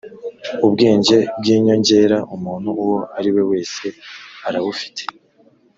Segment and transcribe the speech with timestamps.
[0.65, 3.85] ubwenge bw’ inyongera umuntu uwo ari we wese
[4.47, 5.03] arabufite